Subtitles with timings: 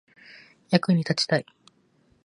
[0.71, 1.45] 役に立ちたい